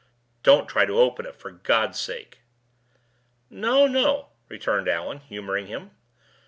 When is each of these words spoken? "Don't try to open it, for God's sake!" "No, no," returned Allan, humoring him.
"Don't 0.41 0.67
try 0.67 0.85
to 0.85 0.99
open 0.99 1.27
it, 1.27 1.35
for 1.35 1.51
God's 1.51 1.99
sake!" 1.99 2.39
"No, 3.51 3.85
no," 3.85 4.29
returned 4.49 4.89
Allan, 4.89 5.19
humoring 5.19 5.67
him. 5.67 5.91